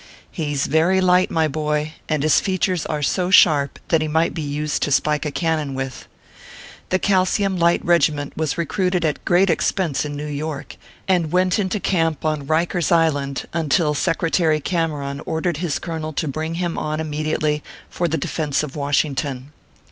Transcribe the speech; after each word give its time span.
He 0.31 0.51
s 0.51 0.65
very 0.65 0.99
light, 0.99 1.29
my 1.29 1.47
boy, 1.47 1.93
and 2.09 2.23
his 2.23 2.39
features 2.39 2.87
are 2.87 3.03
so 3.03 3.29
sharp 3.29 3.77
that 3.89 4.01
he 4.01 4.07
might 4.07 4.33
be 4.33 4.41
used 4.41 4.81
to 4.81 4.91
spike 4.91 5.27
a 5.27 5.31
cannon 5.31 5.75
with. 5.75 6.07
The 6.89 6.97
Calcium 6.97 7.55
Light 7.55 7.83
Kegiment 7.85 8.31
was 8.35 8.57
recruited 8.57 9.05
at 9.05 9.23
great 9.25 9.51
expense 9.51 10.03
in 10.03 10.15
New 10.17 10.25
York, 10.25 10.75
and 11.07 11.31
went 11.31 11.59
into 11.59 11.79
camp 11.79 12.25
on 12.25 12.47
Biker 12.47 12.79
s 12.81 12.91
Island, 12.91 13.47
until 13.53 13.93
Secretary 13.93 14.59
Cameron 14.59 15.21
ordered 15.27 15.57
his 15.57 15.77
colonel 15.77 16.13
to 16.13 16.27
bring 16.27 16.55
him 16.55 16.79
on 16.79 16.99
immediately 16.99 17.61
for 17.87 18.07
the 18.07 18.17
defence 18.17 18.63
of 18.63 18.75
Wash 18.75 19.03
ington. 19.03 19.49